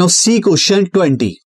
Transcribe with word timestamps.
Now 0.00 0.06
see 0.06 0.40
question 0.40 0.86
20. 0.88 1.40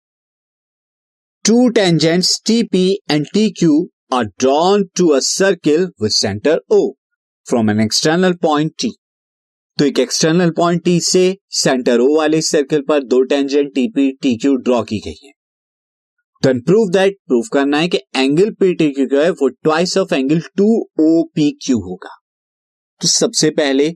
Two 1.46 1.71
tangents 1.71 2.38
TP 2.38 2.98
and 3.08 3.26
TQ 3.34 3.88
are 4.12 4.26
drawn 4.38 4.89
to 4.96 5.14
a 5.14 5.21
circle 5.21 5.92
with 5.98 6.12
center 6.12 6.60
O 6.70 6.96
from 7.48 7.70
an 7.70 7.79
external 7.79 8.36
point 8.38 8.74
T. 8.78 8.89
तो 9.78 9.86
एक 9.86 10.00
external 10.00 10.50
point 10.57 10.84
T 10.86 11.00
से 11.02 11.24
centre 11.60 12.00
O 12.00 12.07
वाले 12.18 12.42
circle 12.42 12.82
पर 12.89 13.04
दो 13.04 13.21
tangent 13.25 13.74
TP 13.75 14.11
T 14.21 14.36
Q 14.38 14.56
draw 14.65 14.82
की 14.89 15.00
गई 15.06 15.25
है 15.28 15.32
then 16.43 16.60
prove 16.61 16.89
that 16.93 17.18
prove 17.28 17.47
करना 17.54 17.78
है 17.78 17.88
कि 17.88 18.02
एंगल 18.18 18.52
पी 18.60 18.74
टी 18.75 18.92
क्यू 18.93 19.21
है 19.21 19.29
वो 19.42 19.47
twice 19.50 19.97
of 19.97 20.14
angle 20.15 20.42
to 20.57 20.68
O 21.02 21.24
P 21.36 21.50
Q 21.65 21.79
होगा 21.88 22.18
तो 23.02 23.07
सबसे 23.07 23.50
पहले 23.61 23.92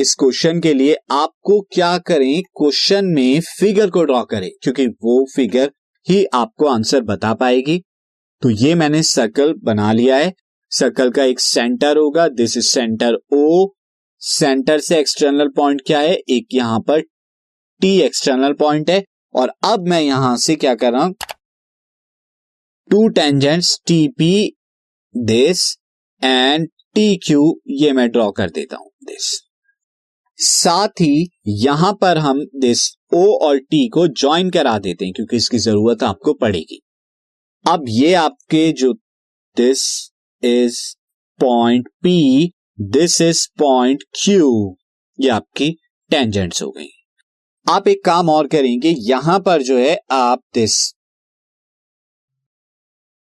इस 0.00 0.14
क्वेश्चन 0.14 0.60
के 0.60 0.72
लिए 0.74 0.96
आपको 1.10 1.60
क्या 1.72 1.96
करें? 1.98 2.42
क्वेश्चन 2.42 3.06
में 3.06 3.40
फिगर 3.58 3.90
को 3.90 4.04
ड्रॉ 4.04 4.22
करें, 4.24 4.50
क्योंकि 4.62 4.86
वो 4.86 5.26
फिगर 5.34 5.70
ही 6.06 6.24
आपको 6.24 6.66
आंसर 6.66 7.00
बता 7.00 7.34
पाएगी। 7.34 7.78
तो 8.42 8.50
ये 8.50 8.74
मैंने 8.74 9.02
सर्कल 9.02 9.54
बना 9.64 9.92
लिया 9.92 10.16
है। 10.16 10.32
सर्कल 10.72 11.10
का 11.10 11.24
एक 11.24 11.40
सेंटर 11.40 11.96
होगा। 11.96 12.26
This 12.28 12.56
is 12.56 12.66
center 12.66 13.18
O 13.34 13.68
center 14.22 14.80
से 14.80 14.98
एक्सटर्नल 14.98 15.48
पॉइंट 15.48 15.82
क्या 15.86 15.98
है? 15.98 16.14
एक 16.14 16.54
यहाँ 16.54 16.80
पर 16.80 17.00
टी 17.80 17.98
एक्सटर्नल 18.00 18.52
पॉइंट 18.52 18.90
है। 18.90 19.04
और 19.34 19.52
अब 19.64 19.88
मैं 19.88 20.00
यहाँ 20.00 20.36
से 20.36 20.56
क्या 20.56 20.74
कर 20.74 20.92
रहा 20.92 21.04
हूँ? 21.04 21.14
Two 22.90 23.08
tangents 23.08 23.78
T 23.86 24.06
P 24.08 24.56
this 25.14 25.78
and 26.22 26.68
T 26.94 27.16
Q 27.16 27.54
ये 27.68 27.92
मैं 27.92 28.10
ड्रॉ 28.10 28.30
कर 28.30 28.50
देता 28.50 28.76
हूँ। 28.76 28.90
दिस 29.04 29.41
साथ 30.38 31.00
ही 31.00 31.28
यहाँ 31.48 31.92
पर 32.00 32.18
हम 32.18 32.44
दिस 32.60 32.88
ओ 33.14 33.24
और 33.38 33.58
टी 33.60 33.86
को 33.88 34.06
ज्वाइन 34.10 34.50
करा 34.50 34.78
देते 34.78 35.04
हैं, 35.04 35.12
क्योंकि 35.14 35.36
इसकी 35.36 35.58
ज़रूरत 35.58 36.02
आपको 36.02 36.32
पड़ेगी। 36.34 36.80
अब 37.64 37.84
ये 37.88 38.12
आपके 38.14 38.70
जो 38.72 38.92
this 39.56 39.84
is 40.42 40.78
point 41.40 41.88
P 42.02 42.52
this 42.80 43.20
is 43.20 43.46
point 43.58 44.02
Q 44.14 44.76
ये 45.18 45.28
आपकी 45.30 45.70
टेंजेंट्स 46.10 46.62
हो 46.62 46.70
गई 46.70 46.88
आप 47.66 47.88
एक 47.88 48.04
काम 48.04 48.30
और 48.30 48.46
करेंगे, 48.48 48.94
यहाँ 49.00 49.38
पर 49.40 49.62
जो 49.62 49.78
है 49.78 49.96
आप 50.12 50.40
दिस 50.54 50.74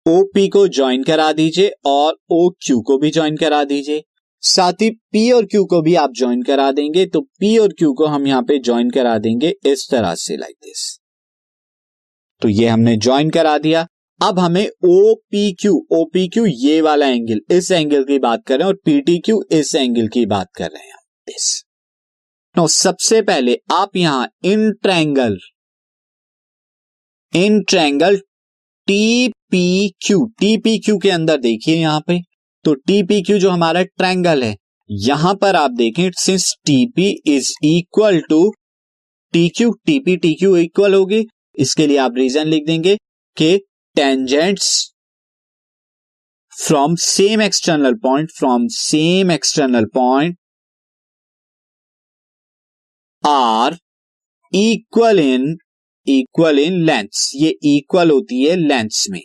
ओपी 0.06 0.46
को 0.48 0.66
ज्वाइन 0.68 1.02
करा 1.04 1.32
दीजिए 1.32 1.72
और 1.86 2.16
ओ 2.32 2.48
क्यू 2.62 2.80
को 2.80 2.96
भी 2.98 3.10
ज्वाइन 3.10 3.36
करा 3.36 3.62
दीजिए। 3.64 4.02
साथ 4.42 4.82
ही 4.82 4.90
पी 5.12 5.30
और 5.32 5.44
क्यू 5.46 5.64
को 5.64 5.80
भी 5.82 5.94
आप 5.94 6.12
ज्वाइन 6.16 6.42
करा 6.42 6.70
देंगे 6.72 7.04
तो 7.06 7.20
पी 7.40 7.56
और 7.58 7.72
क्यू 7.78 7.92
को 7.92 8.06
हम 8.06 8.26
यहाँ 8.26 8.42
पे 8.42 8.58
ज्वाइन 8.58 8.90
करा 8.90 9.16
देंगे 9.18 9.54
इस 9.66 9.88
तरह 9.90 10.14
से 10.14 10.36
लाइक 10.36 10.56
दिस 10.64 10.84
तो 12.42 12.48
ये 12.48 12.68
हमने 12.68 12.96
ज्वाइन 12.96 13.30
करा 13.30 13.56
दिया। 13.58 13.86
अब 14.20 14.38
हमें 14.38 14.66
O 14.66 15.14
P 15.30 15.52
Q 15.60 15.74
O 15.92 16.04
P 16.04 16.26
Q 16.28 16.44
ये 16.46 16.80
वाला 16.80 17.06
एंगल 17.08 17.40
इस 17.50 17.70
एंगल 17.72 18.04
की 18.04 18.18
बात 18.18 18.42
कर 18.46 18.58
रहे 18.58 18.64
हैं 18.64 18.68
और 18.68 18.78
पीटी 18.84 19.18
क्यू 19.18 19.42
इस 19.52 19.74
एंगल 19.74 20.08
की 20.08 20.24
बात 20.26 20.48
कर 20.56 20.70
रहे 20.70 20.86
हैं 20.86 20.98
दिस 21.26 21.46
नो 22.56 22.66
सबसे 22.68 23.20
पहले 23.22 23.58
आप 23.72 23.96
यहाँ 23.96 24.28
in 24.44 24.70
triangle 24.82 25.38
in 27.32 27.62
triangle 27.68 28.16
T 28.88 29.28
P 29.50 29.88
Q 30.06 30.24
T 30.40 30.56
P 30.58 30.78
Q 30.78 30.98
के 30.98 31.10
अंदर 31.10 31.36
देखिए 31.40 31.76
यहाँ 31.76 32.00
पे। 32.06 32.18
तो 32.64 32.74
टी 32.76 33.02
पी 33.02 33.20
क्यू 33.22 33.38
जो 33.38 33.50
हमारा 33.50 33.82
ट्रैंगल 33.82 34.42
है, 34.42 34.54
यहाँ 34.90 35.34
पर 35.42 35.56
आप 35.56 35.70
देखें 35.72 36.10
since 36.18 36.54
TP 36.66 37.08
is 37.28 37.52
equal 37.66 38.20
to 38.30 38.42
T 39.34 39.48
Q 39.56 39.70
TP 39.86 40.16
T 40.16 40.34
Q 40.34 40.56
equal 40.56 40.94
होगी। 40.94 41.24
इसके 41.56 41.86
लिए 41.86 41.96
आप 41.98 42.16
रीजन 42.16 42.46
लिख 42.46 42.66
देंगे 42.66 42.96
कि 43.36 43.56
tangents 43.96 44.68
from 46.52 46.94
same 47.00 47.42
external 47.42 47.94
point 48.02 48.30
from 48.38 48.66
same 48.70 49.30
external 49.30 49.84
point 49.94 50.36
are 53.24 53.76
equal 54.52 55.18
in 55.20 55.56
equal 56.06 56.58
in 56.58 56.82
length 56.84 57.26
ये 57.36 57.48
इक्वल 57.76 58.10
होती 58.10 58.42
है 58.44 58.54
लेंथ 58.56 59.04
में। 59.10 59.20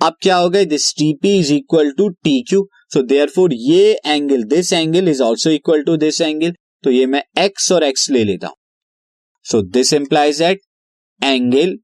अब 0.00 0.16
क्या 0.22 0.36
हो 0.36 0.48
गया 0.50 0.64
this 0.64 0.92
TP 0.98 1.38
is 1.38 1.52
equal 1.54 1.90
to 1.92 2.08
T 2.24 2.40
Q 2.48 2.62
so 2.92 3.02
there 3.02 3.52
ये 3.52 3.92
angle 4.06 4.42
this 4.44 4.72
angle 4.72 5.08
is 5.08 5.22
also 5.22 5.50
equal 5.50 5.82
to 5.84 5.96
this 5.96 6.20
angle 6.20 6.54
तो 6.84 6.90
ये 6.90 7.06
मैं 7.06 7.22
एक्स 7.38 7.70
और 7.72 7.84
एक्स 7.84 8.08
ले 8.10 8.24
लेता 8.24 8.46
हूँ। 8.46 8.56
So 9.46 9.60
this 9.72 9.92
implies 9.92 10.40
at 10.42 10.60
angle 11.20 11.76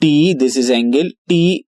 T 0.00 0.34
this 0.34 0.56
is 0.58 0.72
angle 0.72 1.10
T 1.28 1.64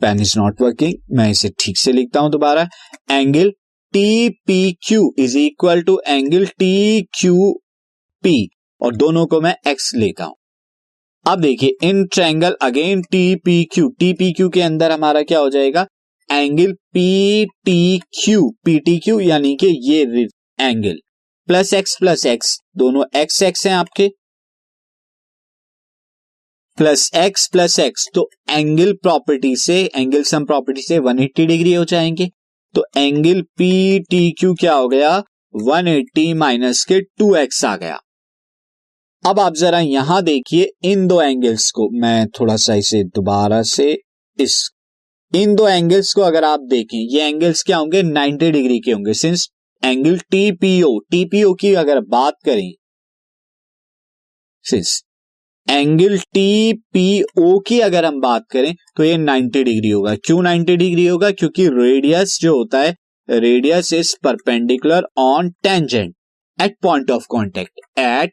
pen 0.00 0.20
is 0.20 0.38
not 0.38 0.62
working 0.62 0.94
मैं 1.16 1.30
इसे 1.30 1.50
ठीक 1.60 1.78
से 1.78 1.92
लिखता 1.92 2.20
हूँ 2.20 2.30
दोबारा। 2.30 2.68
Angle 3.10 3.52
T 3.94 4.28
P 4.46 4.60
Q 4.88 5.12
is 5.18 5.38
equal 5.38 5.82
to 5.82 6.00
angle 6.06 6.46
T 6.58 7.02
Q 7.20 7.52
P 8.24 8.36
और 8.80 8.96
दोनों 8.96 9.26
को 9.26 9.40
मैं 9.40 9.54
एक्स 9.68 9.94
लेता 9.94 10.24
हूँ। 10.24 10.36
अब 11.30 11.40
देखिए 11.40 11.88
in 11.88 12.04
triangle 12.06 12.56
again 12.62 13.02
T 13.02 13.34
P 13.36 13.64
Q 13.64 13.88
T 13.98 14.12
P 14.12 14.32
Q 14.32 14.48
के 14.48 14.60
अंदर 14.60 14.92
हमारा 14.92 15.22
क्या 15.22 15.38
हो 15.38 15.50
जाएगा? 15.50 15.86
Angle 16.32 16.72
P 16.72 17.44
T 17.64 17.98
Q 17.98 18.50
P 18.64 18.78
T 18.78 18.98
Q 18.98 19.20
यानी 19.20 19.54
कि 19.56 19.66
ये 19.92 20.26
angle 20.60 20.98
plus 21.48 21.74
X 21.74 21.96
plus 22.00 22.26
X 22.26 22.58
दोनों 22.76 23.04
एक्स 23.16 23.42
एक्स 23.42 23.66
हैं 23.66 23.74
आपके। 23.74 24.08
प्लस 26.78 27.10
एक्स 27.16 27.48
प्लस 27.48 27.78
एक्स 27.78 28.08
तो 28.14 28.28
एंगल 28.50 28.92
प्रॉपर्टी 28.92 29.56
से 29.56 29.90
एंगल 29.96 30.22
सम 30.22 30.44
प्रॉपर्टी 30.44 30.82
से 30.82 30.98
180 30.98 31.46
डिग्री 31.46 31.74
हो 31.74 31.84
जाएँगे। 31.84 32.30
तो 32.74 32.84
एंगल 32.96 33.42
पी 33.42 34.00
टी 34.00 34.30
क्यू 34.30 34.54
क्या 34.54 34.74
हो 34.74 34.88
गया? 34.88 35.22
180 35.54 36.34
माइनस 36.34 36.84
के 36.84 37.00
2x 37.22 37.64
आ 37.64 37.76
गया। 37.76 38.00
अब 39.24 39.38
आप 39.40 39.54
जरा 39.54 39.78
यहाँ 39.80 40.22
देखिए 40.22 40.70
इन 40.84 41.06
दो 41.06 41.20
एंगल्स 41.22 41.70
को। 41.70 41.88
मैं 42.00 42.26
थोड़ा 42.30 42.54
सा 42.56 42.74
इसे 42.74 43.02
दोबारा 43.06 43.60
से 43.62 43.86
इस 44.38 44.54
इन 45.32 45.54
दो 45.54 45.66
एंगल्स 45.68 46.12
को 46.14 46.22
अगर 46.22 46.44
आप 46.44 46.60
देखें, 46.60 46.98
ये 46.98 47.26
एंगल्स 47.28 47.62
क्या 47.62 47.76
होंगे? 47.76 48.02
90 48.02 48.50
डिग्री 48.52 48.78
के 48.80 48.92
होंगे। 48.92 49.14
सिंस 49.14 49.48
एंगल 49.82 50.18
टीपीओ 50.30 50.98
टीपीओ 51.10 51.52
की 51.54 51.74
अगर 51.74 52.00
बात 52.08 52.36
करें 52.44 52.70
since 54.64 55.02
angle 55.68 56.18
T 56.34 56.72
P 56.92 57.22
O 57.38 57.58
की 57.66 57.80
अगर 57.80 58.04
हम 58.04 58.20
बात 58.20 58.46
करें 58.50 58.74
तो 58.96 59.04
ये 59.04 59.16
90 59.18 59.62
डिग्री 59.64 59.90
होगा। 59.90 60.14
क्यों 60.16 60.42
90 60.42 60.76
डिग्री 60.76 61.06
होगा? 61.06 61.30
क्योंकि 61.30 61.68
रेडियस 61.68 62.38
जो 62.40 62.56
होता 62.56 62.80
है 62.80 62.94
radius 63.28 63.92
is 63.92 64.16
perpendicular 64.24 65.06
on 65.18 65.50
tangent 65.62 66.14
at 66.58 66.76
point 66.82 67.10
of 67.10 67.26
contact 67.30 67.98
at 67.98 68.32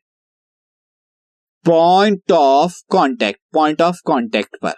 point 1.66 2.32
of 2.32 2.74
contact 2.92 3.40
point 3.54 3.82
of 3.82 3.98
contact 4.06 4.56
पर। 4.62 4.74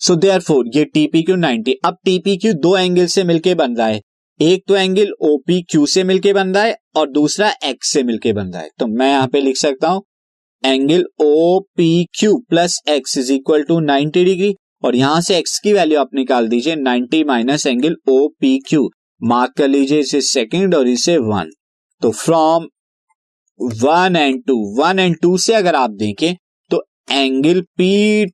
सो 0.00 0.14
देयर 0.16 0.40
फोर 0.40 0.70
ये 0.74 0.84
टीपी 0.84 1.22
क्यू 1.22 1.36
नाइनटी 1.36 1.74
अब 1.84 1.96
टीपी 2.04 2.36
क्यू 2.36 2.52
दो 2.54 2.76
एंगल 2.76 3.06
से 3.06 3.24
मिलके 3.24 3.54
बन 3.54 3.76
रहा 3.76 3.86
है। 3.86 4.00
एक 4.40 4.62
तो 4.68 4.76
एंगल 4.76 5.12
ओपी 5.22 5.60
क्यू 5.70 5.86
से 5.86 6.04
मिलके 6.04 6.32
बन 6.32 6.54
रहा 6.54 6.64
है 6.64 6.76
और 6.96 7.10
दूसरा 7.10 7.50
एक्स 7.64 7.92
से 7.92 8.02
मिलके 8.02 8.32
बन 8.32 8.50
रहा 8.52 8.62
है। 8.62 8.70
तो 8.78 8.86
मैं 8.88 9.10
यहाँ 9.10 9.28
पे 9.28 9.40
लिख 9.40 9.56
सकता 9.56 9.88
हूँ 9.88 10.02
angle 10.64 11.04
O 11.22 11.58
P 11.76 12.04
Q 12.18 12.36
plus 12.50 12.80
x 12.88 13.16
is 13.18 13.32
equal 13.32 13.62
to 13.62 13.78
ninety 13.80 14.24
degree 14.24 14.54
और 14.84 14.96
यहाँ 14.96 15.20
से 15.20 15.38
एक्स 15.38 15.58
की 15.58 15.72
वैल्यू 15.72 16.00
आप 16.00 16.14
निकाल 16.14 16.48
दीजिए 16.48 16.76
ninety 16.76 17.22
minus 17.24 17.66
angle 17.66 17.96
O 18.08 18.26
P 18.40 18.58
Q 18.68 18.88
mark 19.20 19.52
कर 19.58 19.68
लीजिए 19.68 20.00
इसे 20.00 20.20
सेकेंड 20.20 20.74
और 20.74 20.88
इसे 20.88 21.16
वन 21.18 21.50
तो 22.02 22.10
from 22.14 22.66
one 23.60 24.16
and 24.16 24.42
two, 24.46 24.54
one 24.78 24.98
and 24.98 25.16
two 25.22 25.36
से 25.38 25.54
अगर 25.54 25.74
आप 25.74 25.90
देखें 25.90 26.34
तो 26.70 26.82
angle 27.12 27.60
P 27.60 28.26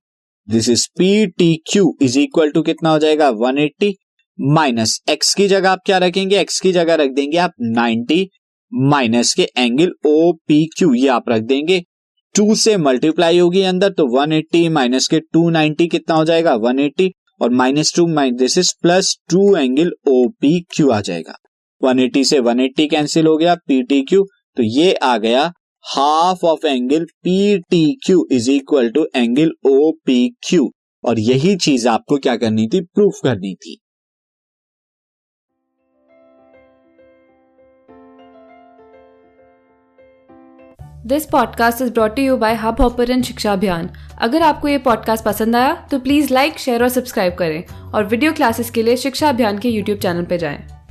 this 0.48 0.68
is 0.68 0.86
P 0.98 1.26
T 1.28 1.54
Q 1.72 1.96
is 2.02 2.18
equal 2.18 2.50
to 2.50 2.62
कितना 2.62 2.90
हो 2.90 2.98
जाएगा? 2.98 3.30
180 3.32 3.92
माइनस 4.38 4.98
एक्स 5.10 5.34
की 5.34 5.46
जगह 5.48 5.70
आप 5.70 5.80
क्या 5.86 5.98
रखेंगे? 5.98 6.38
एक्स 6.40 6.60
की 6.60 6.72
जगह 6.72 6.94
रख 6.94 7.10
देंगे 7.10 7.38
आप 7.38 7.52
90 7.76 8.24
माइनस 8.72 9.32
के 9.34 9.48
एंगल 9.58 9.92
ओ 10.06 10.32
पी 10.48 10.64
क्यू 10.78 10.92
ये 10.94 11.08
आप 11.08 11.28
रख 11.28 11.42
देंगे। 11.42 11.80
टू 12.34 12.54
से 12.54 12.76
मल्टीप्लाई 12.76 13.38
होगी 13.38 13.62
अंदर 13.62 13.90
तो 13.90 14.06
180 14.16 14.68
माइनस 14.70 15.08
के 15.08 15.20
290 15.36 15.88
कितना 15.90 16.16
हो 16.16 16.24
जाएगा? 16.24 16.56
180 16.56 17.08
और 17.40 17.50
minus 17.50 17.94
two 17.96 18.06
minus 18.06 18.38
this 18.38 18.58
is 18.58 18.72
plus 18.82 19.16
two 19.30 19.56
angle 19.56 19.92
O 20.08 20.26
P 20.40 20.60
Q 20.76 20.90
आ 20.90 21.00
जाएगा। 21.00 21.36
180 21.82 22.24
से 22.24 22.40
180 22.40 22.88
कैंसिल 22.90 23.26
हो 23.26 23.36
गया 23.36 23.54
पी 23.54 23.82
टी 23.82 24.02
क्यू 24.02 24.26
तो 24.56 24.62
ये 24.62 24.92
आ 24.94 25.16
गया 25.18 25.42
half 25.84 26.46
of 26.46 26.66
angle 26.66 27.04
P 27.04 27.58
T 27.58 27.84
Q 28.06 28.26
is 28.32 28.50
equal 28.50 28.90
to 28.90 29.06
angle 29.16 29.52
O 29.66 29.92
P 30.06 30.28
Q 30.48 30.70
और 31.04 31.20
यही 31.20 31.54
चीज़ 31.56 31.88
आपको 31.88 32.18
क्या 32.18 32.36
करनी 32.36 32.66
थी? 32.68 32.80
प्रूफ 32.80 33.20
करनी 33.24 33.54
थी। 33.54 33.78
This 41.06 41.24
podcast 41.26 41.82
is 41.82 41.92
brought 41.92 42.18
you 42.18 42.36
by 42.36 42.54
Hubhopper 42.80 43.22
शिक्षा 43.22 43.52
अभियान 43.52 43.90
अगर 44.20 44.42
आपको 44.42 44.68
ये 44.68 44.78
पॉडकास्ट 44.78 45.24
पसंद 45.24 45.56
आया 45.56 45.74
तो 45.90 45.98
प्लीज़ 45.98 46.32
लाइक 46.34 46.58
शेयर 46.58 46.82
और 46.82 46.88
सब्सक्राइब 46.88 47.34
करें। 47.34 47.64
और 47.94 48.06
वीडियो 48.06 48.32
क्लासेस 48.32 48.70
के 48.70 48.82
लिए 48.82 48.96
शिक्षा 48.96 49.28
अभियान 49.28 49.58
के 49.58 49.68
यूट्यूब 49.68 49.98
चैनल 49.98 50.24
पर 50.24 50.36
जाएँ। 50.36 50.81